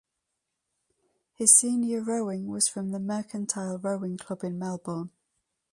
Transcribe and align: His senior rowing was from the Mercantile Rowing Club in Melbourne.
His 1.35 1.55
senior 1.55 2.01
rowing 2.01 2.47
was 2.47 2.67
from 2.67 2.89
the 2.89 2.99
Mercantile 2.99 3.77
Rowing 3.77 4.17
Club 4.17 4.43
in 4.43 4.57
Melbourne. 4.57 5.11